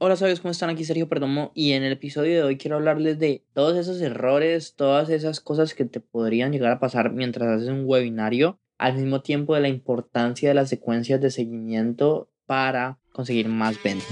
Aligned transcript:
Hola, 0.00 0.14
¿sabes 0.14 0.38
cómo 0.38 0.52
están? 0.52 0.70
Aquí 0.70 0.84
Sergio 0.84 1.08
Perdomo 1.08 1.50
y 1.54 1.72
en 1.72 1.82
el 1.82 1.90
episodio 1.90 2.36
de 2.36 2.42
hoy 2.44 2.56
quiero 2.56 2.76
hablarles 2.76 3.18
de 3.18 3.42
todos 3.52 3.76
esos 3.76 4.00
errores, 4.00 4.74
todas 4.76 5.10
esas 5.10 5.40
cosas 5.40 5.74
que 5.74 5.86
te 5.86 5.98
podrían 5.98 6.52
llegar 6.52 6.70
a 6.70 6.78
pasar 6.78 7.12
mientras 7.12 7.48
haces 7.48 7.68
un 7.68 7.82
webinario, 7.84 8.60
al 8.78 8.94
mismo 8.94 9.22
tiempo 9.22 9.56
de 9.56 9.60
la 9.60 9.68
importancia 9.68 10.50
de 10.50 10.54
las 10.54 10.68
secuencias 10.68 11.20
de 11.20 11.32
seguimiento 11.32 12.30
para 12.46 13.00
conseguir 13.10 13.48
más 13.48 13.82
ventas. 13.82 14.06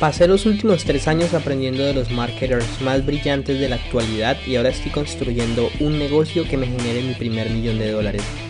Pasé 0.00 0.26
los 0.26 0.46
últimos 0.46 0.84
tres 0.84 1.06
años 1.06 1.32
aprendiendo 1.32 1.84
de 1.84 1.94
los 1.94 2.10
marketers 2.10 2.82
más 2.82 3.06
brillantes 3.06 3.60
de 3.60 3.68
la 3.68 3.76
actualidad 3.76 4.36
y 4.48 4.56
ahora 4.56 4.70
estoy 4.70 4.90
construyendo 4.90 5.68
un 5.78 5.96
negocio 5.96 6.42
que 6.42 6.56
me 6.56 6.66
genere 6.66 7.02
mi 7.02 7.14
primer 7.14 7.48
millón 7.50 7.78
de 7.78 7.92
dólares. 7.92 8.49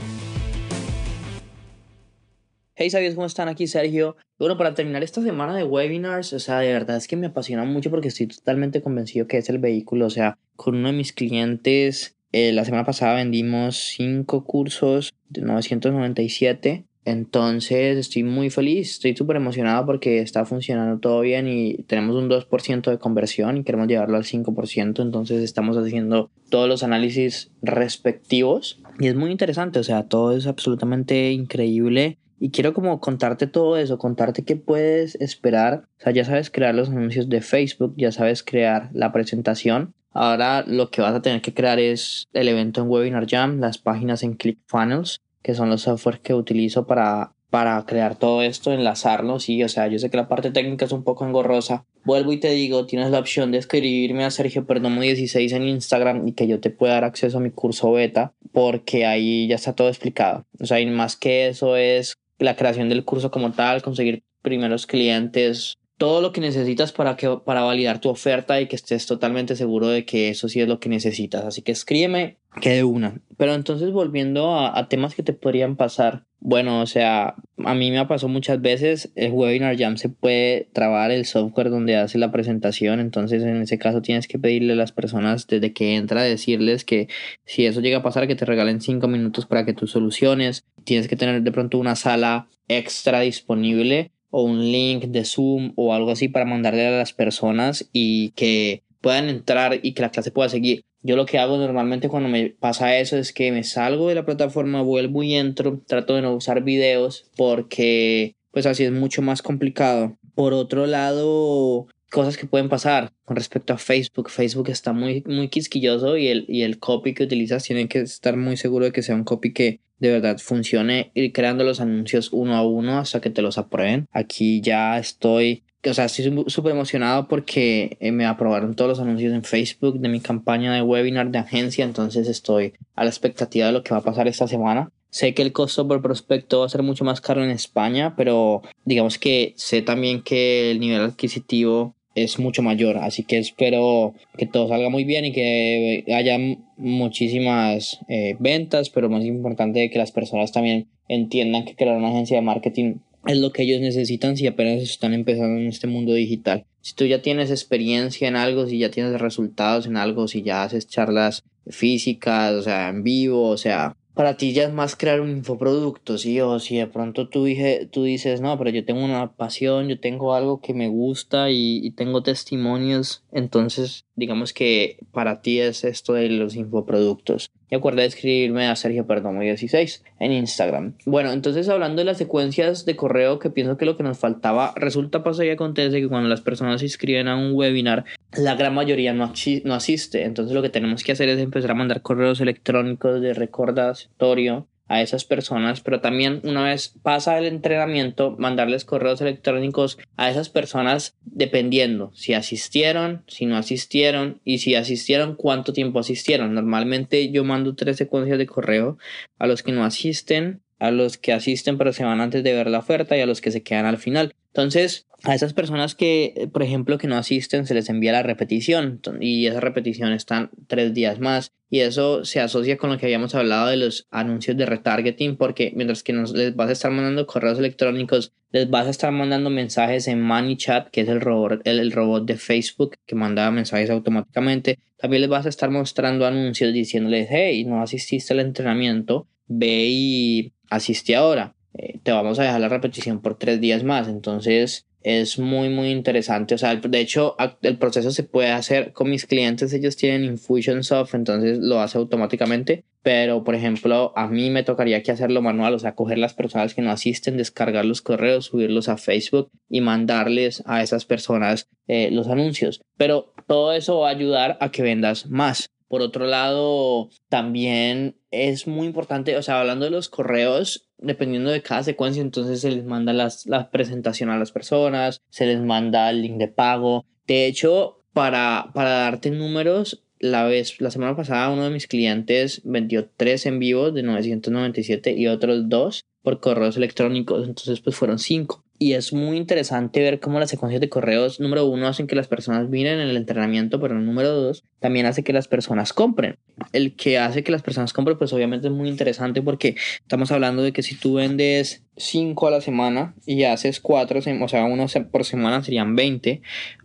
Hey, 2.83 2.89
¿sabías 2.89 3.13
cómo 3.13 3.27
están? 3.27 3.47
Aquí 3.47 3.67
Sergio. 3.67 4.15
Bueno, 4.39 4.57
para 4.57 4.73
terminar 4.73 5.03
esta 5.03 5.21
semana 5.21 5.55
de 5.55 5.63
webinars, 5.63 6.33
o 6.33 6.39
sea, 6.39 6.61
de 6.61 6.73
verdad 6.73 6.97
es 6.97 7.07
que 7.07 7.15
me 7.15 7.27
apasiona 7.27 7.63
mucho 7.63 7.91
porque 7.91 8.07
estoy 8.07 8.25
totalmente 8.25 8.81
convencido 8.81 9.27
que 9.27 9.37
es 9.37 9.47
el 9.51 9.59
vehículo. 9.59 10.07
O 10.07 10.09
sea, 10.09 10.39
con 10.55 10.77
uno 10.77 10.87
de 10.87 10.97
mis 10.97 11.13
clientes, 11.13 12.15
eh, 12.31 12.51
la 12.53 12.65
semana 12.65 12.83
pasada 12.83 13.13
vendimos 13.13 13.77
5 13.95 14.45
cursos 14.45 15.13
de 15.29 15.41
997. 15.41 16.85
Entonces 17.05 17.99
estoy 17.99 18.23
muy 18.23 18.49
feliz, 18.49 18.93
estoy 18.93 19.15
súper 19.15 19.35
emocionado 19.35 19.85
porque 19.85 20.17
está 20.17 20.45
funcionando 20.45 20.99
todo 20.99 21.21
bien 21.21 21.47
y 21.47 21.83
tenemos 21.83 22.15
un 22.15 22.29
2% 22.29 22.89
de 22.89 22.97
conversión 22.97 23.57
y 23.57 23.63
queremos 23.63 23.89
llevarlo 23.89 24.17
al 24.17 24.23
5%. 24.23 25.03
Entonces 25.03 25.43
estamos 25.43 25.77
haciendo 25.77 26.31
todos 26.49 26.67
los 26.67 26.81
análisis 26.81 27.51
respectivos 27.61 28.81
y 28.99 29.05
es 29.05 29.13
muy 29.13 29.29
interesante, 29.29 29.77
o 29.77 29.83
sea, 29.83 30.07
todo 30.07 30.35
es 30.35 30.47
absolutamente 30.47 31.31
increíble 31.31 32.17
y 32.43 32.49
quiero 32.49 32.73
como 32.73 32.99
contarte 32.99 33.45
todo 33.45 33.77
eso, 33.77 33.99
contarte 33.99 34.43
qué 34.43 34.55
puedes 34.55 35.13
esperar. 35.21 35.83
O 35.99 36.03
sea, 36.03 36.11
ya 36.11 36.25
sabes 36.25 36.49
crear 36.49 36.73
los 36.73 36.89
anuncios 36.89 37.29
de 37.29 37.39
Facebook, 37.39 37.93
ya 37.97 38.11
sabes 38.11 38.41
crear 38.41 38.89
la 38.93 39.11
presentación. 39.11 39.93
Ahora 40.09 40.63
lo 40.65 40.89
que 40.89 41.03
vas 41.03 41.13
a 41.13 41.21
tener 41.21 41.41
que 41.41 41.53
crear 41.53 41.77
es 41.77 42.27
el 42.33 42.47
evento 42.47 42.81
en 42.81 42.89
Webinar 42.89 43.27
Jam, 43.29 43.59
las 43.59 43.77
páginas 43.77 44.23
en 44.23 44.33
ClickFunnels, 44.33 45.21
que 45.43 45.53
son 45.53 45.69
los 45.69 45.83
softwares 45.83 46.19
que 46.19 46.33
utilizo 46.33 46.87
para, 46.87 47.33
para 47.51 47.85
crear 47.85 48.15
todo 48.15 48.41
esto, 48.41 48.73
enlazarlo. 48.73 49.39
Sí, 49.39 49.63
o 49.63 49.69
sea, 49.69 49.85
yo 49.85 49.99
sé 49.99 50.09
que 50.09 50.17
la 50.17 50.27
parte 50.27 50.49
técnica 50.49 50.85
es 50.85 50.93
un 50.93 51.03
poco 51.03 51.27
engorrosa. 51.27 51.85
Vuelvo 52.05 52.33
y 52.33 52.39
te 52.39 52.49
digo, 52.49 52.87
tienes 52.87 53.11
la 53.11 53.19
opción 53.19 53.51
de 53.51 53.59
escribirme 53.59 54.25
a 54.25 54.31
Sergio 54.31 54.65
Perdomo 54.65 54.99
16 54.99 55.51
en 55.51 55.67
Instagram 55.67 56.27
y 56.27 56.31
que 56.31 56.47
yo 56.47 56.59
te 56.59 56.71
pueda 56.71 56.95
dar 56.95 57.03
acceso 57.03 57.37
a 57.37 57.41
mi 57.41 57.51
curso 57.51 57.91
beta, 57.91 58.33
porque 58.51 59.05
ahí 59.05 59.47
ya 59.47 59.55
está 59.55 59.73
todo 59.73 59.89
explicado. 59.89 60.47
O 60.59 60.65
sea, 60.65 60.79
y 60.79 60.87
más 60.87 61.15
que 61.15 61.47
eso 61.47 61.77
es 61.77 62.17
la 62.43 62.55
creación 62.55 62.89
del 62.89 63.05
curso 63.05 63.31
como 63.31 63.51
tal, 63.51 63.81
conseguir 63.81 64.23
primeros 64.41 64.87
clientes, 64.87 65.77
todo 66.01 66.21
lo 66.21 66.31
que 66.31 66.41
necesitas 66.41 66.91
para, 66.91 67.15
que, 67.15 67.29
para 67.45 67.61
validar 67.61 68.01
tu 68.01 68.09
oferta 68.09 68.59
y 68.59 68.67
que 68.67 68.75
estés 68.75 69.05
totalmente 69.05 69.55
seguro 69.55 69.87
de 69.87 70.03
que 70.03 70.29
eso 70.29 70.49
sí 70.49 70.59
es 70.59 70.67
lo 70.67 70.79
que 70.79 70.89
necesitas. 70.89 71.45
Así 71.45 71.61
que 71.61 71.71
escríbeme 71.71 72.39
que 72.59 72.71
de 72.71 72.83
una. 72.83 73.21
Pero 73.37 73.53
entonces 73.53 73.91
volviendo 73.91 74.55
a, 74.55 74.77
a, 74.79 74.89
temas 74.89 75.13
que 75.13 75.21
te 75.21 75.33
podrían 75.33 75.75
pasar. 75.75 76.25
Bueno, 76.43 76.81
o 76.81 76.87
sea, 76.87 77.35
a 77.57 77.75
mí 77.75 77.91
me 77.91 77.99
ha 77.99 78.07
pasado 78.07 78.27
muchas 78.27 78.59
veces, 78.59 79.11
el 79.15 79.31
Webinar 79.31 79.77
Jam 79.77 79.97
se 79.97 80.09
puede 80.09 80.67
trabar 80.73 81.11
el 81.11 81.25
software 81.25 81.69
donde 81.69 81.97
hace 81.97 82.17
la 82.17 82.31
presentación, 82.31 82.99
entonces 82.99 83.43
en 83.43 83.61
ese 83.61 83.77
caso 83.77 84.01
tienes 84.01 84.27
que 84.27 84.39
pedirle 84.39 84.73
a 84.73 84.75
las 84.75 84.91
personas 84.91 85.45
desde 85.45 85.71
que 85.71 85.95
entra, 85.95 86.23
decirles 86.23 86.83
que 86.83 87.07
si 87.45 87.67
eso 87.67 87.79
llega 87.79 87.99
a 87.99 88.03
pasar, 88.03 88.27
que 88.27 88.35
te 88.35 88.45
regalen 88.45 88.81
cinco 88.81 89.07
minutos 89.07 89.45
para 89.45 89.65
que 89.65 89.73
tú 89.73 89.85
soluciones, 89.85 90.65
tienes 90.83 91.07
que 91.07 91.15
tener 91.15 91.43
de 91.43 91.51
pronto 91.51 91.77
una 91.77 91.95
sala 91.95 92.47
extra 92.67 93.19
disponible 93.19 94.09
o 94.31 94.41
un 94.41 94.71
link 94.71 95.05
de 95.05 95.25
Zoom 95.25 95.73
o 95.75 95.93
algo 95.93 96.09
así 96.09 96.27
para 96.27 96.45
mandarle 96.45 96.87
a 96.87 96.97
las 96.97 97.13
personas 97.13 97.87
y 97.93 98.31
que 98.31 98.81
puedan 98.99 99.29
entrar 99.29 99.79
y 99.83 99.93
que 99.93 100.01
la 100.01 100.09
clase 100.09 100.31
pueda 100.31 100.49
seguir. 100.49 100.81
Yo 101.03 101.15
lo 101.15 101.25
que 101.25 101.39
hago 101.39 101.57
normalmente 101.57 102.09
cuando 102.09 102.29
me 102.29 102.51
pasa 102.51 102.97
eso 102.97 103.17
es 103.17 103.33
que 103.33 103.51
me 103.51 103.63
salgo 103.63 104.07
de 104.07 104.15
la 104.15 104.25
plataforma, 104.25 104.81
vuelvo 104.81 105.23
y 105.23 105.35
entro, 105.35 105.81
trato 105.87 106.15
de 106.15 106.21
no 106.21 106.33
usar 106.33 106.63
videos 106.63 107.25
porque 107.35 108.35
pues 108.51 108.65
así 108.65 108.83
es 108.83 108.91
mucho 108.91 109.21
más 109.21 109.41
complicado. 109.41 110.17
Por 110.35 110.53
otro 110.53 110.85
lado, 110.85 111.87
cosas 112.11 112.37
que 112.37 112.45
pueden 112.45 112.69
pasar 112.69 113.11
con 113.25 113.35
respecto 113.35 113.73
a 113.73 113.77
Facebook. 113.77 114.29
Facebook 114.29 114.69
está 114.69 114.93
muy, 114.93 115.23
muy 115.25 115.47
quisquilloso 115.47 116.17
y 116.17 116.27
el, 116.27 116.45
y 116.47 116.63
el 116.63 116.77
copy 116.77 117.13
que 117.13 117.23
utilizas 117.23 117.63
tiene 117.63 117.87
que 117.87 117.99
estar 117.99 118.37
muy 118.37 118.57
seguro 118.57 118.85
de 118.85 118.91
que 118.91 119.01
sea 119.01 119.15
un 119.15 119.23
copy 119.23 119.53
que 119.53 119.79
de 119.97 120.11
verdad 120.11 120.39
funcione, 120.39 121.11
ir 121.13 121.31
creando 121.31 121.63
los 121.63 121.79
anuncios 121.79 122.33
uno 122.33 122.55
a 122.55 122.67
uno 122.67 122.97
hasta 122.97 123.21
que 123.21 123.29
te 123.29 123.43
los 123.43 123.57
aprueben. 123.57 124.07
Aquí 124.11 124.59
ya 124.59 124.97
estoy, 124.97 125.63
o 125.89 125.93
sea, 125.93 126.05
estoy 126.05 126.45
súper 126.47 126.73
emocionado 126.73 127.27
porque 127.27 127.97
eh, 127.99 128.11
me 128.11 128.25
aprobaron 128.25 128.75
todos 128.75 128.89
los 128.89 128.99
anuncios 128.99 129.33
en 129.33 129.43
Facebook 129.43 129.99
de 129.99 130.09
mi 130.09 130.19
campaña 130.19 130.73
de 130.73 130.81
webinar 130.81 131.31
de 131.31 131.39
agencia, 131.39 131.83
entonces 131.85 132.27
estoy 132.27 132.73
a 132.95 133.03
la 133.03 133.09
expectativa 133.09 133.65
de 133.65 133.71
lo 133.71 133.83
que 133.83 133.93
va 133.93 133.99
a 133.99 134.03
pasar 134.03 134.27
esta 134.27 134.47
semana. 134.47 134.91
Sé 135.09 135.33
que 135.33 135.41
el 135.41 135.51
costo 135.51 135.87
por 135.87 136.01
prospecto 136.01 136.59
va 136.59 136.67
a 136.67 136.69
ser 136.69 136.83
mucho 136.83 137.03
más 137.03 137.19
caro 137.19 137.43
en 137.43 137.49
España, 137.49 138.15
pero 138.15 138.61
digamos 138.85 139.17
que 139.17 139.53
sé 139.57 139.81
también 139.81 140.21
que 140.21 140.71
el 140.71 140.79
nivel 140.79 141.01
adquisitivo 141.01 141.95
es 142.15 142.39
mucho 142.39 142.61
mayor. 142.61 142.97
Así 142.97 143.23
que 143.23 143.37
espero 143.37 144.13
que 144.37 144.45
todo 144.45 144.67
salga 144.67 144.89
muy 144.89 145.03
bien 145.03 145.25
y 145.25 145.33
que 145.33 146.05
haya 146.13 146.37
muchísimas 146.77 147.99
eh, 148.07 148.35
ventas, 148.39 148.89
pero 148.89 149.09
más 149.09 149.25
importante 149.25 149.89
que 149.89 149.99
las 149.99 150.11
personas 150.11 150.51
también 150.51 150.87
entiendan 151.07 151.65
que 151.65 151.75
crear 151.75 151.97
una 151.97 152.09
agencia 152.09 152.37
de 152.37 152.43
marketing 152.43 152.95
es 153.25 153.37
lo 153.37 153.51
que 153.51 153.63
ellos 153.63 153.81
necesitan 153.81 154.37
si 154.37 154.47
apenas 154.47 154.81
están 154.81 155.13
empezando 155.13 155.59
en 155.59 155.67
este 155.67 155.87
mundo 155.87 156.13
digital. 156.13 156.65
Si 156.81 156.95
tú 156.95 157.05
ya 157.05 157.21
tienes 157.21 157.51
experiencia 157.51 158.27
en 158.27 158.35
algo, 158.35 158.67
si 158.67 158.79
ya 158.79 158.89
tienes 158.89 159.19
resultados 159.19 159.85
en 159.85 159.97
algo, 159.97 160.27
si 160.27 160.41
ya 160.41 160.63
haces 160.63 160.87
charlas 160.87 161.43
físicas, 161.67 162.53
o 162.53 162.63
sea, 162.63 162.89
en 162.89 163.03
vivo, 163.03 163.49
o 163.49 163.57
sea, 163.57 163.95
para 164.13 164.35
ti 164.35 164.53
ya 164.53 164.63
es 164.63 164.73
más 164.73 164.95
crear 164.95 165.21
un 165.21 165.29
infoproducto, 165.29 166.17
¿sí? 166.17 166.41
O 166.41 166.59
si 166.59 166.77
de 166.77 166.87
pronto 166.87 167.29
tú, 167.29 167.45
dije, 167.45 167.87
tú 167.91 168.03
dices, 168.03 168.41
no, 168.41 168.57
pero 168.57 168.71
yo 168.71 168.83
tengo 168.83 169.03
una 169.03 169.31
pasión, 169.33 169.87
yo 169.87 169.99
tengo 169.99 170.33
algo 170.33 170.59
que 170.59 170.73
me 170.73 170.87
gusta 170.87 171.49
y, 171.49 171.85
y, 171.85 171.91
tengo 171.91 172.23
testimonios, 172.23 173.23
entonces 173.31 174.05
digamos 174.15 174.53
que 174.53 174.97
para 175.11 175.41
ti 175.41 175.59
es 175.59 175.83
esto 175.83 176.13
de 176.13 176.29
los 176.29 176.55
infoproductos. 176.55 177.51
Y 177.71 177.75
acuerda 177.75 178.01
de 178.01 178.09
escribirme 178.09 178.67
a 178.67 178.75
Sergio 178.75 179.07
Perdomo 179.07 179.41
16 179.41 180.03
en 180.19 180.31
Instagram. 180.33 180.93
Bueno, 181.05 181.31
entonces 181.31 181.69
hablando 181.69 182.01
de 182.01 182.05
las 182.05 182.17
secuencias 182.17 182.85
de 182.85 182.97
correo, 182.97 183.39
que 183.39 183.49
pienso 183.49 183.77
que 183.77 183.85
lo 183.85 183.95
que 183.95 184.03
nos 184.03 184.19
faltaba, 184.19 184.73
resulta, 184.75 185.23
pasa 185.23 185.45
y 185.45 185.49
acontece 185.49 186.01
que 186.01 186.09
cuando 186.09 186.27
las 186.27 186.41
personas 186.41 186.81
se 186.81 186.87
inscriben 186.87 187.29
a 187.29 187.37
un 187.37 187.53
webinar, 187.53 188.03
la 188.33 188.55
gran 188.55 188.75
mayoría 188.75 189.13
no, 189.13 189.31
no 189.63 189.73
asiste. 189.73 190.23
Entonces 190.25 190.53
lo 190.53 190.61
que 190.61 190.69
tenemos 190.69 191.03
que 191.03 191.13
hacer 191.13 191.29
es 191.29 191.39
empezar 191.39 191.71
a 191.71 191.75
mandar 191.75 192.01
correos 192.01 192.41
electrónicos 192.41 193.21
de 193.21 193.33
recordatorio 193.33 194.67
a 194.91 195.01
esas 195.01 195.23
personas, 195.23 195.79
pero 195.79 196.01
también 196.01 196.41
una 196.43 196.65
vez 196.65 196.93
pasa 197.01 197.37
el 197.37 197.45
entrenamiento, 197.45 198.35
mandarles 198.37 198.83
correos 198.83 199.21
electrónicos 199.21 199.97
a 200.17 200.29
esas 200.29 200.49
personas 200.49 201.15
dependiendo 201.23 202.11
si 202.13 202.33
asistieron, 202.33 203.23
si 203.25 203.45
no 203.45 203.55
asistieron 203.55 204.41
y 204.43 204.57
si 204.57 204.75
asistieron, 204.75 205.35
cuánto 205.35 205.71
tiempo 205.71 205.99
asistieron. 205.99 206.53
Normalmente 206.53 207.31
yo 207.31 207.45
mando 207.45 207.73
tres 207.73 207.95
secuencias 207.95 208.37
de 208.37 208.47
correo 208.47 208.97
a 209.39 209.47
los 209.47 209.63
que 209.63 209.71
no 209.71 209.85
asisten, 209.85 210.61
a 210.81 210.89
los 210.89 211.17
que 211.17 211.31
asisten 211.31 211.77
pero 211.77 211.93
se 211.93 212.03
van 212.03 212.21
antes 212.21 212.43
de 212.43 212.53
ver 212.53 212.67
la 212.67 212.79
oferta 212.79 213.15
y 213.15 213.21
a 213.21 213.27
los 213.27 213.39
que 213.39 213.51
se 213.51 213.61
quedan 213.61 213.85
al 213.85 213.99
final. 213.99 214.33
Entonces, 214.47 215.07
a 215.23 215.35
esas 215.35 215.53
personas 215.53 215.93
que, 215.93 216.49
por 216.51 216.63
ejemplo, 216.63 216.97
que 216.97 217.07
no 217.07 217.15
asisten, 217.15 217.67
se 217.67 217.75
les 217.75 217.87
envía 217.87 218.11
la 218.11 218.23
repetición 218.23 218.99
y 219.19 219.45
esa 219.45 219.59
repetición 219.59 220.11
están 220.11 220.49
tres 220.67 220.93
días 220.95 221.19
más 221.19 221.53
y 221.69 221.81
eso 221.81 222.25
se 222.25 222.39
asocia 222.39 222.77
con 222.77 222.89
lo 222.89 222.97
que 222.97 223.05
habíamos 223.05 223.35
hablado 223.35 223.67
de 223.67 223.77
los 223.77 224.07
anuncios 224.09 224.57
de 224.57 224.65
retargeting 224.65 225.37
porque 225.37 225.71
mientras 225.75 226.01
que 226.01 226.13
nos, 226.13 226.33
les 226.33 226.55
vas 226.55 226.69
a 226.69 226.73
estar 226.73 226.91
mandando 226.91 227.27
correos 227.27 227.59
electrónicos, 227.59 228.33
les 228.51 228.67
vas 228.67 228.87
a 228.87 228.89
estar 228.89 229.11
mandando 229.11 229.51
mensajes 229.51 230.07
en 230.07 230.19
ManyChat, 230.19 230.89
que 230.89 231.01
es 231.01 231.09
el 231.09 231.21
robot, 231.21 231.61
el, 231.63 231.79
el 231.79 231.91
robot 231.91 232.25
de 232.25 232.37
Facebook 232.37 232.95
que 233.05 233.15
manda 233.15 233.49
mensajes 233.51 233.91
automáticamente, 233.91 234.79
también 234.97 235.21
les 235.21 235.29
vas 235.29 235.45
a 235.45 235.49
estar 235.49 235.69
mostrando 235.69 236.25
anuncios 236.25 236.73
diciéndoles, 236.73 237.27
hey, 237.29 237.63
no 237.65 237.83
asististe 237.83 238.33
al 238.33 238.39
entrenamiento, 238.39 239.27
ve 239.47 239.85
y 239.87 240.53
asiste 240.71 241.15
ahora. 241.15 241.53
Eh, 241.73 241.99
te 242.01 242.11
vamos 242.11 242.39
a 242.39 242.43
dejar 242.43 242.59
la 242.59 242.69
repetición 242.69 243.21
por 243.21 243.37
tres 243.37 243.61
días 243.61 243.83
más. 243.83 244.07
Entonces, 244.07 244.87
es 245.03 245.39
muy, 245.39 245.69
muy 245.69 245.89
interesante. 245.89 246.55
O 246.55 246.57
sea, 246.57 246.75
de 246.75 246.99
hecho, 246.99 247.35
el 247.61 247.77
proceso 247.77 248.11
se 248.11 248.23
puede 248.23 248.51
hacer 248.51 248.93
con 248.93 249.09
mis 249.09 249.25
clientes. 249.25 249.73
Ellos 249.73 249.97
tienen 249.97 250.23
Infusionsoft, 250.23 251.15
entonces 251.15 251.59
lo 251.59 251.79
hace 251.79 251.97
automáticamente. 251.97 252.83
Pero, 253.03 253.43
por 253.43 253.55
ejemplo, 253.55 254.13
a 254.15 254.27
mí 254.27 254.51
me 254.51 254.63
tocaría 254.63 255.01
que 255.01 255.11
hacerlo 255.11 255.41
manual, 255.41 255.73
o 255.73 255.79
sea, 255.79 255.95
coger 255.95 256.19
las 256.19 256.35
personas 256.35 256.75
que 256.75 256.83
no 256.83 256.91
asisten, 256.91 257.35
descargar 257.35 257.83
los 257.83 258.01
correos, 258.01 258.45
subirlos 258.45 258.89
a 258.89 258.97
Facebook 258.97 259.49
y 259.69 259.81
mandarles 259.81 260.61
a 260.67 260.83
esas 260.83 261.05
personas 261.05 261.67
eh, 261.87 262.09
los 262.11 262.27
anuncios. 262.27 262.81
Pero 262.97 263.33
todo 263.47 263.73
eso 263.73 263.99
va 263.99 264.09
a 264.09 264.11
ayudar 264.11 264.57
a 264.61 264.69
que 264.69 264.83
vendas 264.83 265.27
más. 265.27 265.71
Por 265.91 266.01
otro 266.01 266.25
lado, 266.25 267.09
también 267.27 268.15
es 268.31 268.65
muy 268.65 268.87
importante, 268.87 269.35
o 269.35 269.41
sea, 269.41 269.59
hablando 269.59 269.83
de 269.83 269.91
los 269.91 270.07
correos, 270.07 270.87
dependiendo 270.97 271.51
de 271.51 271.61
cada 271.61 271.83
secuencia, 271.83 272.21
entonces 272.21 272.61
se 272.61 272.71
les 272.71 272.85
manda 272.85 273.11
las, 273.11 273.45
la 273.45 273.69
presentación 273.71 274.29
a 274.29 274.39
las 274.39 274.53
personas, 274.53 275.19
se 275.29 275.45
les 275.45 275.59
manda 275.59 276.09
el 276.09 276.21
link 276.21 276.37
de 276.37 276.47
pago. 276.47 277.03
De 277.27 277.45
hecho, 277.45 278.05
para, 278.13 278.71
para 278.73 278.91
darte 278.91 279.31
números, 279.31 280.01
la 280.17 280.45
vez, 280.45 280.79
la 280.79 280.91
semana 280.91 281.13
pasada 281.17 281.49
uno 281.49 281.65
de 281.65 281.71
mis 281.71 281.87
clientes 281.87 282.61
vendió 282.63 283.09
tres 283.17 283.45
en 283.45 283.59
vivo 283.59 283.91
de 283.91 284.03
997 284.03 285.11
y 285.17 285.27
otros 285.27 285.67
dos 285.67 286.05
por 286.21 286.39
correos 286.39 286.77
electrónicos, 286.77 287.45
entonces 287.45 287.81
pues 287.81 287.97
fueron 287.97 288.17
cinco. 288.17 288.63
Y 288.81 288.93
es 288.93 289.13
muy 289.13 289.37
interesante 289.37 289.99
ver 289.99 290.19
cómo 290.19 290.39
las 290.39 290.49
secuencias 290.49 290.81
de 290.81 290.89
correos, 290.89 291.39
número 291.39 291.67
uno, 291.67 291.87
hacen 291.87 292.07
que 292.07 292.15
las 292.15 292.27
personas 292.27 292.67
miren 292.67 292.99
el 292.99 293.15
entrenamiento, 293.15 293.79
pero 293.79 293.93
número 293.93 294.29
dos, 294.29 294.63
también 294.79 295.05
hace 295.05 295.23
que 295.23 295.33
las 295.33 295.47
personas 295.47 295.93
compren. 295.93 296.39
El 296.73 296.95
que 296.95 297.19
hace 297.19 297.43
que 297.43 297.51
las 297.51 297.61
personas 297.61 297.93
compren, 297.93 298.17
pues 298.17 298.33
obviamente 298.33 298.69
es 298.69 298.73
muy 298.73 298.89
interesante 298.89 299.43
porque 299.43 299.75
estamos 299.99 300.31
hablando 300.31 300.63
de 300.63 300.73
que 300.73 300.81
si 300.81 300.95
tú 300.95 301.13
vendes 301.13 301.83
cinco 301.95 302.47
a 302.47 302.49
la 302.49 302.59
semana 302.59 303.13
y 303.23 303.43
haces 303.43 303.81
cuatro, 303.81 304.17
o 304.17 304.47
sea, 304.47 304.65
uno 304.65 304.87
por 305.11 305.25
semana 305.25 305.61
serían 305.63 305.95
20. 305.95 306.41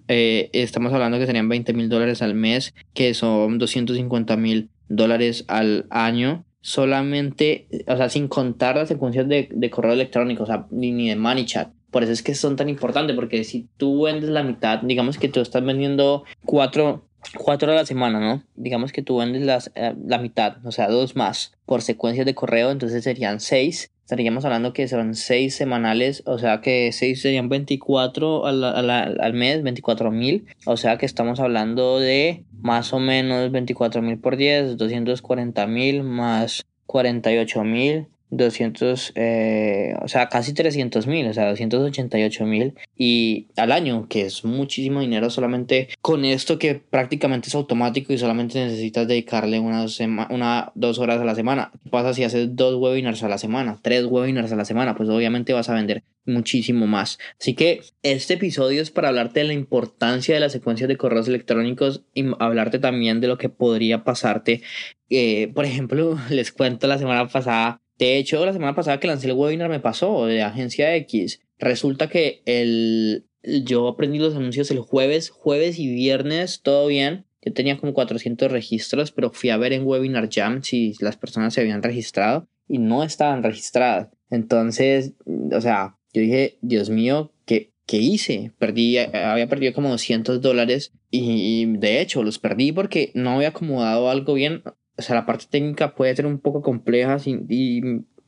Eh, 0.08 0.50
estamos 0.52 0.92
hablando 0.92 1.18
que 1.18 1.24
serían 1.24 1.48
20 1.48 1.72
mil 1.72 1.88
dólares 1.88 2.20
al 2.20 2.34
mes, 2.34 2.74
que 2.92 3.14
son 3.14 3.56
250 3.56 4.36
mil 4.36 4.68
dólares 4.90 5.46
al 5.48 5.86
año 5.88 6.44
solamente, 6.60 7.68
o 7.86 7.96
sea, 7.96 8.10
sin 8.10 8.28
contar 8.28 8.76
las 8.76 8.88
secuencias 8.88 9.26
de, 9.28 9.48
de 9.50 9.70
correo 9.70 9.94
electrónico, 9.94 10.42
o 10.42 10.46
sea, 10.46 10.66
ni, 10.70 10.92
ni 10.92 11.08
de 11.08 11.16
money 11.16 11.46
chat. 11.46 11.70
Por 11.96 12.02
eso 12.02 12.12
es 12.12 12.22
que 12.22 12.34
son 12.34 12.56
tan 12.56 12.68
importantes, 12.68 13.16
porque 13.16 13.42
si 13.42 13.68
tú 13.78 14.02
vendes 14.02 14.28
la 14.28 14.42
mitad, 14.42 14.80
digamos 14.82 15.16
que 15.16 15.30
tú 15.30 15.40
estás 15.40 15.64
vendiendo 15.64 16.24
cuatro, 16.44 17.06
cuatro 17.38 17.72
a 17.72 17.74
la 17.74 17.86
semana, 17.86 18.20
¿no? 18.20 18.42
Digamos 18.54 18.92
que 18.92 19.00
tú 19.00 19.16
vendes 19.16 19.40
las, 19.40 19.72
eh, 19.76 19.94
la 20.04 20.18
mitad, 20.18 20.58
o 20.66 20.72
sea, 20.72 20.88
dos 20.88 21.16
más 21.16 21.54
por 21.64 21.80
secuencias 21.80 22.26
de 22.26 22.34
correo, 22.34 22.70
entonces 22.70 23.02
serían 23.02 23.40
seis. 23.40 23.92
Estaríamos 24.02 24.44
hablando 24.44 24.74
que 24.74 24.88
son 24.88 25.14
seis 25.14 25.54
semanales, 25.54 26.22
o 26.26 26.38
sea 26.38 26.60
que 26.60 26.92
seis 26.92 27.22
serían 27.22 27.48
24 27.48 28.44
al, 28.44 28.62
al, 28.62 28.90
al 28.90 29.32
mes, 29.32 29.62
24 29.62 30.10
mil. 30.10 30.44
O 30.66 30.76
sea 30.76 30.98
que 30.98 31.06
estamos 31.06 31.40
hablando 31.40 31.98
de 31.98 32.44
más 32.60 32.92
o 32.92 32.98
menos 32.98 33.50
24 33.50 34.02
mil 34.02 34.18
por 34.18 34.36
10, 34.36 34.76
240 34.76 35.66
mil 35.66 36.02
más 36.02 36.62
48 36.84 37.64
mil 37.64 38.08
200, 38.30 39.12
eh, 39.14 39.94
o 40.02 40.08
sea, 40.08 40.28
casi 40.28 40.52
300 40.52 41.06
mil, 41.06 41.26
o 41.28 41.34
sea, 41.34 41.48
288 41.48 42.44
mil 42.46 42.74
y 42.96 43.48
al 43.56 43.72
año, 43.72 44.08
que 44.08 44.22
es 44.22 44.44
muchísimo 44.44 45.00
dinero 45.00 45.30
solamente 45.30 45.88
con 46.00 46.24
esto 46.24 46.58
que 46.58 46.74
prácticamente 46.74 47.48
es 47.48 47.54
automático 47.54 48.12
y 48.12 48.18
solamente 48.18 48.58
necesitas 48.64 49.06
dedicarle 49.06 49.58
una, 49.60 49.86
una 50.30 50.72
dos 50.74 50.98
horas 50.98 51.20
a 51.20 51.24
la 51.24 51.34
semana. 51.34 51.70
¿Qué 51.84 51.90
pasa 51.90 52.14
si 52.14 52.24
haces 52.24 52.56
dos 52.56 52.74
webinars 52.76 53.22
a 53.22 53.28
la 53.28 53.38
semana, 53.38 53.78
tres 53.82 54.04
webinars 54.06 54.52
a 54.52 54.56
la 54.56 54.64
semana? 54.64 54.94
Pues 54.94 55.08
obviamente 55.08 55.52
vas 55.52 55.68
a 55.68 55.74
vender 55.74 56.02
muchísimo 56.26 56.86
más. 56.86 57.18
Así 57.40 57.54
que 57.54 57.82
este 58.02 58.34
episodio 58.34 58.82
es 58.82 58.90
para 58.90 59.08
hablarte 59.08 59.40
de 59.40 59.46
la 59.46 59.52
importancia 59.52 60.34
de 60.34 60.40
las 60.40 60.52
secuencias 60.52 60.88
de 60.88 60.96
correos 60.96 61.28
electrónicos 61.28 62.02
y 62.14 62.26
hablarte 62.38 62.78
también 62.78 63.20
de 63.20 63.28
lo 63.28 63.38
que 63.38 63.48
podría 63.48 64.04
pasarte. 64.04 64.62
Eh, 65.08 65.52
por 65.54 65.64
ejemplo, 65.64 66.18
les 66.30 66.52
cuento 66.52 66.86
la 66.86 66.98
semana 66.98 67.28
pasada 67.28 67.80
de 67.98 68.18
hecho, 68.18 68.44
la 68.44 68.52
semana 68.52 68.74
pasada 68.74 69.00
que 69.00 69.06
lancé 69.06 69.28
el 69.28 69.32
webinar 69.34 69.70
me 69.70 69.80
pasó 69.80 70.26
de 70.26 70.42
Agencia 70.42 70.94
X. 70.96 71.40
Resulta 71.58 72.08
que 72.08 72.42
el, 72.44 73.26
yo 73.42 73.88
aprendí 73.88 74.18
los 74.18 74.34
anuncios 74.34 74.70
el 74.70 74.80
jueves, 74.80 75.30
jueves 75.30 75.78
y 75.78 75.92
viernes, 75.92 76.60
todo 76.62 76.88
bien. 76.88 77.24
Yo 77.42 77.52
tenía 77.52 77.78
como 77.78 77.94
400 77.94 78.50
registros, 78.50 79.12
pero 79.12 79.30
fui 79.30 79.50
a 79.50 79.56
ver 79.56 79.72
en 79.72 79.86
Webinar 79.86 80.28
Jam 80.30 80.62
si 80.62 80.94
las 81.00 81.16
personas 81.16 81.54
se 81.54 81.60
habían 81.60 81.82
registrado 81.82 82.48
y 82.68 82.78
no 82.78 83.02
estaban 83.02 83.42
registradas. 83.42 84.08
Entonces, 84.30 85.12
o 85.24 85.60
sea, 85.60 85.96
yo 86.12 86.20
dije, 86.20 86.58
Dios 86.60 86.90
mío, 86.90 87.32
¿qué, 87.46 87.72
qué 87.86 87.98
hice? 87.98 88.52
Perdí, 88.58 88.98
había 88.98 89.48
perdido 89.48 89.72
como 89.72 89.90
200 89.90 90.40
dólares 90.42 90.92
y, 91.10 91.62
y 91.62 91.66
de 91.78 92.00
hecho 92.00 92.24
los 92.24 92.38
perdí 92.38 92.72
porque 92.72 93.12
no 93.14 93.36
había 93.36 93.48
acomodado 93.48 94.10
algo 94.10 94.34
bien 94.34 94.62
o 94.98 95.02
sea, 95.02 95.14
la 95.14 95.26
parte 95.26 95.46
técnica 95.50 95.94
puede 95.94 96.14
ser 96.16 96.26
un 96.26 96.38
poco 96.38 96.62
compleja 96.62 97.18
y 97.26 97.80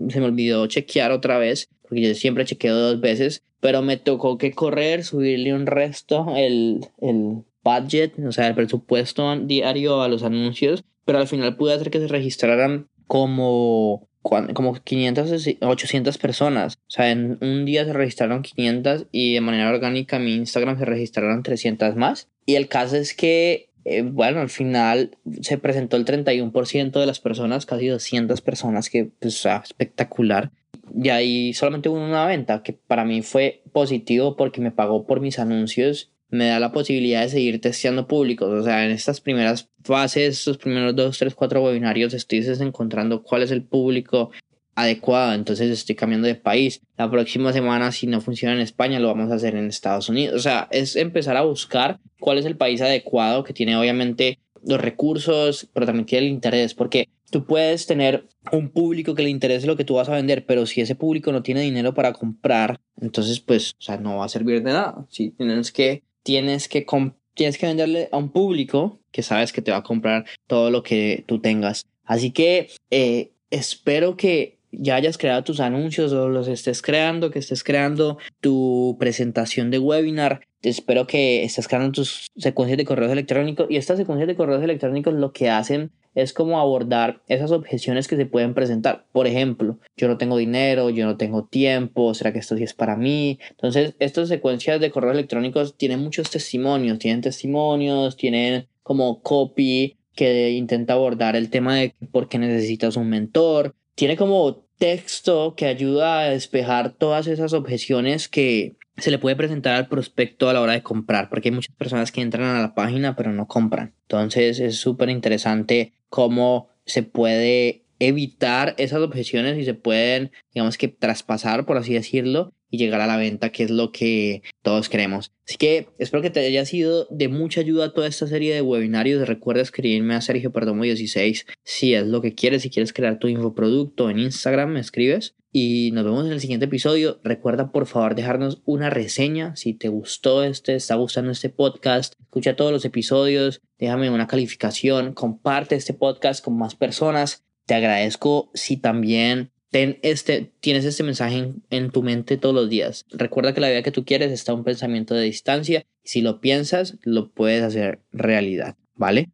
se 0.09 0.21
me 0.21 0.27
olvidó 0.27 0.67
chequear 0.67 1.11
otra 1.11 1.39
vez, 1.39 1.69
porque 1.83 2.03
yo 2.03 2.15
siempre 2.15 2.45
chequeo 2.45 2.77
dos 2.77 3.01
veces, 3.01 3.43
pero 3.61 3.83
me 3.83 3.97
tocó 3.97 4.39
que 4.39 4.53
correr, 4.53 5.05
subirle 5.05 5.55
un 5.55 5.67
resto 5.67 6.27
el, 6.37 6.87
el 7.01 7.43
budget, 7.65 8.19
o 8.25 8.33
sea, 8.33 8.47
el 8.47 8.55
presupuesto 8.55 9.37
diario 9.41 10.03
a 10.03 10.09
los 10.09 10.23
anuncios, 10.23 10.85
pero 11.05 11.19
al 11.19 11.27
final 11.27 11.57
pude 11.57 11.75
hacer 11.75 11.91
que 11.91 12.01
se 12.01 12.09
registraran 12.09 12.89
como 13.07 14.09
como 14.53 14.75
500, 14.75 15.57
800 15.63 16.19
personas. 16.19 16.75
O 16.75 16.91
sea, 16.91 17.11
en 17.11 17.39
un 17.41 17.65
día 17.65 17.87
se 17.87 17.95
registraron 17.95 18.43
500 18.43 19.07
y 19.11 19.35
de 19.35 19.41
manera 19.41 19.71
orgánica 19.71 20.17
en 20.17 20.25
mi 20.25 20.35
Instagram 20.35 20.79
se 20.79 20.85
registraron 20.85 21.43
300 21.43 21.97
más. 21.97 22.29
Y 22.45 22.57
el 22.57 22.69
caso 22.69 22.97
es 22.97 23.15
que 23.15 23.68
eh, 23.89 24.03
bueno, 24.03 24.41
al 24.41 24.51
final 24.51 25.17
se 25.41 25.59
presentó 25.59 25.97
el 25.97 26.05
31% 26.05 27.01
de 27.01 27.07
las 27.07 27.21
personas, 27.21 27.67
casi 27.67 27.87
200 27.87 28.41
personas, 28.41 28.91
que 28.91 29.11
pues, 29.21 29.47
espectacular. 29.47 30.51
Y 30.95 31.09
ahí 31.09 31.53
solamente 31.55 31.89
hubo 31.89 31.97
una 31.97 32.27
venta, 32.27 32.63
que 32.63 32.73
para 32.73 33.05
mí 33.05 33.23
fue 33.23 33.63
positivo 33.73 34.37
porque 34.37 34.61
me 34.61 34.71
pagó 34.71 35.07
por 35.07 35.21
mis 35.21 35.39
anuncios, 35.39 36.11
me 36.31 36.49
da 36.49 36.61
la 36.61 36.73
posibilidad 36.73 37.23
de 37.23 37.29
seguir 37.31 37.61
testeando 37.61 38.07
públicos. 38.07 38.49
O 38.49 38.63
sea, 38.63 38.85
en 38.85 38.91
estas 38.91 39.21
primeras 39.21 39.71
fases, 39.83 40.39
estos 40.39 40.59
primeros 40.59 40.95
2, 40.95 41.19
3, 41.19 41.35
4 41.35 41.63
webinarios, 41.63 42.15
estoy 42.15 42.45
encontrando 42.61 43.23
cuál 43.23 43.43
es 43.43 43.51
el 43.51 43.63
público 43.63 44.31
adecuado, 44.79 45.35
entonces 45.35 45.71
estoy 45.71 45.97
cambiando 45.97 46.29
de 46.29 46.37
país. 46.37 46.81
La 46.97 47.11
próxima 47.11 47.53
semana, 47.53 47.91
si 47.91 48.07
no 48.07 48.21
funciona 48.21 48.55
en 48.55 48.61
España, 48.61 49.01
lo 49.01 49.09
vamos 49.09 49.31
a 49.33 49.35
hacer 49.35 49.57
en 49.57 49.67
Estados 49.67 50.09
Unidos. 50.09 50.37
O 50.37 50.39
sea, 50.39 50.69
es 50.71 50.95
empezar 50.95 51.37
a 51.37 51.43
buscar 51.43 51.99
cuál 52.21 52.39
es 52.39 52.47
el 52.47 52.57
país 52.57 52.81
adecuado 52.81 53.43
que 53.43 53.53
tiene 53.53 53.77
obviamente 53.77 54.39
los 54.65 54.81
recursos, 54.81 55.69
pero 55.73 55.87
también 55.87 56.07
tiene 56.07 56.27
el 56.27 56.33
interés, 56.33 56.75
porque 56.75 57.09
tú 57.31 57.45
puedes 57.45 57.87
tener 57.87 58.27
un 58.53 58.71
público 58.71 59.15
que 59.15 59.23
le 59.23 59.31
interese 59.31 59.67
lo 59.67 59.77
que 59.77 59.85
tú 59.85 59.95
vas 59.95 60.09
a 60.09 60.15
vender, 60.15 60.47
pero 60.47 60.65
si 60.67 60.81
ese 60.81 60.95
público 60.95 61.33
no 61.33 61.43
tiene 61.43 61.63
dinero 61.63 61.93
para 61.95 62.13
comprar, 62.13 62.81
entonces 63.01 63.41
pues, 63.41 63.73
o 63.79 63.83
sea, 63.83 63.97
no 63.99 64.19
va 64.19 64.27
a 64.27 64.29
servir 64.29 64.63
de 64.63 64.73
nada. 64.73 65.07
Si 65.11 65.31
tienes 65.31 65.73
que, 65.73 66.05
tienes 66.23 66.69
que, 66.69 66.87
tienes 67.35 67.59
que 67.59 67.67
venderle 67.67 68.09
a 68.13 68.17
un 68.17 68.31
público 68.31 69.01
que 69.11 69.23
sabes 69.23 69.53
que 69.53 69.63
te 69.63 69.73
va 69.73 69.79
a 69.79 69.83
comprar 69.83 70.25
todo 70.47 70.71
lo 70.71 70.83
que 70.83 71.25
tú 71.27 71.41
tengas. 71.41 71.87
Así 72.05 72.31
que 72.31 72.69
eh, 72.91 73.33
espero 73.51 74.17
que 74.17 74.58
ya 74.79 74.95
hayas 74.95 75.19
creado 75.19 75.45
tus 75.45 75.61
anuncios 75.61 76.13
o 76.13 76.29
los 76.29 76.49
estés 76.49 76.81
creando, 76.83 77.31
que 77.31 77.41
estés 77.41 77.65
creando 77.65 78.19
tu 78.41 78.97
presentación 78.99 79.71
de 79.71 79.79
webinar. 79.79 80.41
Espero 80.63 81.07
que 81.07 81.45
estés 81.45 81.69
creando 81.69 81.93
tus 81.93 82.29
secuencias 82.37 82.79
de 82.79 82.85
correos 82.85 83.13
electrónicos 83.13 83.67
y 83.69 83.77
estas 83.77 83.99
secuencias 83.99 84.29
de 84.29 84.37
correos 84.37 84.63
electrónicos 84.63 85.15
lo 85.15 85.33
que 85.33 85.51
hacen 85.51 85.91
es 86.15 86.33
como 86.33 86.59
abordar 86.59 87.23
esas 87.29 87.53
objeciones 87.53 88.09
que 88.09 88.17
se 88.17 88.27
pueden 88.27 88.55
presentar. 88.55 89.05
Por 89.13 89.27
ejemplo, 89.27 89.79
yo 89.97 90.09
no 90.09 90.17
tengo 90.17 90.37
dinero, 90.37 90.91
yo 90.91 91.07
no 91.07 91.17
tengo 91.17 91.45
tiempo, 91.45 92.15
¿será 92.15 92.33
que 92.33 92.39
esto 92.41 92.57
sí 92.57 92.65
es 92.65 92.75
para 92.75 92.97
mí? 92.97 93.39
Entonces, 93.51 93.95
estas 93.99 94.29
secuencias 94.29 94.81
de 94.81 94.91
correos 94.91 95.15
electrónicos 95.15 95.77
tienen 95.77 96.01
muchos 96.01 96.31
testimonios, 96.31 96.99
tienen 96.99 97.21
testimonios, 97.21 98.17
tienen 98.17 98.67
como 98.83 99.23
copy 99.23 99.97
que 100.15 100.51
intenta 100.51 100.95
abordar 100.95 101.37
el 101.37 101.51
tema 101.51 101.77
de 101.77 101.95
por 102.11 102.29
qué 102.29 102.39
necesitas 102.39 102.97
un 102.97 103.09
mentor, 103.09 103.77
tiene 103.95 104.17
como 104.17 104.68
texto 104.79 105.55
que 105.57 105.67
ayuda 105.67 106.21
a 106.21 106.31
despejar 106.31 106.93
todas 106.93 107.27
esas 107.27 107.53
objeciones 107.53 108.29
que 108.29 108.77
se 108.97 109.11
le 109.11 109.19
puede 109.19 109.37
presentar 109.37 109.75
al 109.75 109.89
prospecto 109.89 110.49
a 110.49 110.53
la 110.53 110.61
hora 110.61 110.73
de 110.73 110.83
comprar, 110.83 111.29
porque 111.29 111.49
hay 111.49 111.55
muchas 111.55 111.75
personas 111.77 112.11
que 112.11 112.21
entran 112.21 112.57
a 112.57 112.63
la 112.63 112.75
página 112.75 113.15
pero 113.17 113.33
no 113.33 113.47
compran. 113.47 113.95
Entonces 114.03 114.59
es 114.61 114.77
súper 114.77 115.11
interesante 115.11 115.93
cómo 116.09 116.69
se 116.85 117.03
puede 117.03 117.83
evitar 117.99 118.75
esas 118.79 119.01
objeciones 119.01 119.59
y 119.59 119.65
se 119.65 119.75
pueden, 119.75 120.31
digamos 120.55 120.79
que, 120.79 120.89
traspasar, 120.89 121.67
por 121.67 121.77
así 121.77 121.95
decirlo, 121.95 122.55
y 122.71 122.79
llegar 122.79 123.01
a 123.01 123.07
la 123.07 123.17
venta, 123.17 123.51
que 123.51 123.65
es 123.65 123.71
lo 123.71 123.93
que 123.93 124.43
todos 124.63 124.89
queremos. 124.89 125.33
Así 125.47 125.57
que 125.57 125.89
espero 125.99 126.23
que 126.23 126.31
te 126.31 126.41
haya 126.41 126.65
sido 126.65 127.07
de 127.11 127.29
mucha 127.29 127.61
ayuda 127.61 127.95
toda 127.95 128.07
esta 128.07 128.27
serie 128.27 128.55
de 128.55 128.61
webinarios. 128.61 129.27
Recuerda 129.27 129.63
escribirme 129.63 130.15
a 130.15 130.21
Sergio 130.21 130.53
Perdomo 130.53 130.83
16 130.83 131.47
si 131.65 131.95
es 131.95 132.07
lo 132.07 132.21
que 132.21 132.35
quieres, 132.35 132.63
si 132.63 132.71
quieres 132.71 132.93
crear 132.93 133.19
tu 133.19 133.29
infoproducto 133.29 134.11
en 134.11 134.19
Instagram, 134.19 134.73
me 134.73 134.81
escribes. 134.81 135.35
y 135.51 135.93
nos 135.93 136.05
vemos 136.05 136.27
en 136.27 136.33
el 136.33 136.41
siguiente 136.41 136.67
episodio. 136.67 137.21
Recuerda 137.25 137.73
por 137.73 137.87
favor 137.87 138.15
dejarnos 138.15 138.61
una 138.67 138.91
reseña 138.91 139.57
si 139.57 139.73
te 139.73 139.89
gustó 139.89 140.45
este, 140.45 140.75
está 140.75 140.95
gustando 140.97 141.33
este 141.33 141.49
podcast. 141.49 142.13
Escucha 142.21 142.55
todos 142.55 142.71
los 142.71 142.85
episodios, 142.85 143.63
déjame 143.79 144.11
una 144.11 144.27
calificación, 144.27 145.15
comparte 145.15 145.75
este 145.75 145.95
podcast 145.95 146.45
con 146.45 146.59
más 146.59 146.75
personas. 146.75 147.48
Te 147.69 147.75
agradezco 147.75 148.51
si 148.55 148.79
también 148.79 149.51
ten 149.71 149.99
este, 150.01 150.55
tienes 150.61 150.87
este 150.87 151.03
mensaje 151.03 151.53
en, 151.69 151.91
tu 151.91 152.03
mente 152.03 152.39
todos 152.39 152.55
los 152.55 152.71
días. 152.71 153.05
Recuerda 153.11 153.53
que 153.53 153.61
la 153.61 153.69
vida 153.69 153.83
que 153.83 153.91
tú 153.91 154.07
quieres 154.07 154.33
está 154.33 154.53
a 154.53 154.55
un 154.55 154.65
pensamiento 154.65 155.15
de 155.15 155.25
distancia. 155.25 155.85
Si 156.03 156.23
lo 156.23 156.41
piensas, 156.41 156.97
lo 157.03 157.31
puedes 157.31 157.63
hacer 157.63 158.01
realidad, 158.11 158.79
¿vale? 158.95 159.29